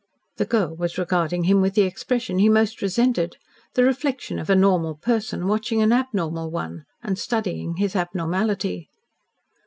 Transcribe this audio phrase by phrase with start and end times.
[0.37, 3.37] The girl was regarding him with the expression he most resented
[3.75, 8.89] the reflection of a normal person watching an abnormal one, and studying his abnormality.